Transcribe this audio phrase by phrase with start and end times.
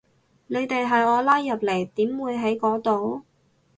[0.47, 3.21] 你哋係我拉入嚟，點會喺嗰度